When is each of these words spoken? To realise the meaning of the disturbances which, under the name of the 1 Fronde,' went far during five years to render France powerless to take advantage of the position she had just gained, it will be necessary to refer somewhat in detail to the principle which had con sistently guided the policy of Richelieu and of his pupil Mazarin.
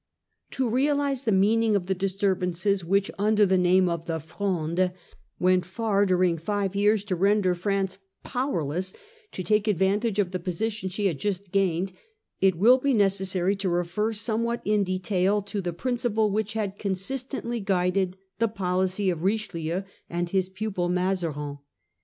To 0.53 0.67
realise 0.67 1.21
the 1.21 1.31
meaning 1.31 1.75
of 1.75 1.85
the 1.85 1.93
disturbances 1.93 2.83
which, 2.83 3.11
under 3.19 3.45
the 3.45 3.55
name 3.55 3.87
of 3.87 4.07
the 4.07 4.13
1 4.17 4.21
Fronde,' 4.21 4.93
went 5.39 5.63
far 5.63 6.07
during 6.07 6.39
five 6.39 6.75
years 6.75 7.03
to 7.03 7.15
render 7.15 7.53
France 7.53 7.99
powerless 8.23 8.93
to 9.31 9.43
take 9.43 9.67
advantage 9.67 10.17
of 10.17 10.31
the 10.31 10.39
position 10.39 10.89
she 10.89 11.05
had 11.05 11.19
just 11.19 11.51
gained, 11.51 11.93
it 12.39 12.55
will 12.57 12.79
be 12.79 12.95
necessary 12.95 13.55
to 13.57 13.69
refer 13.69 14.11
somewhat 14.11 14.63
in 14.65 14.83
detail 14.83 15.43
to 15.43 15.61
the 15.61 15.71
principle 15.71 16.31
which 16.31 16.53
had 16.53 16.79
con 16.79 16.93
sistently 16.93 17.63
guided 17.63 18.17
the 18.39 18.47
policy 18.47 19.11
of 19.11 19.21
Richelieu 19.21 19.83
and 20.09 20.29
of 20.29 20.31
his 20.31 20.49
pupil 20.49 20.89
Mazarin. 20.89 21.59